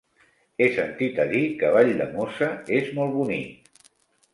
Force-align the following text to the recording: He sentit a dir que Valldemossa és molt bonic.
He 0.63 0.69
sentit 0.77 1.21
a 1.25 1.27
dir 1.35 1.43
que 1.61 1.71
Valldemossa 1.77 2.51
és 2.83 2.93
molt 3.01 3.19
bonic. 3.23 3.91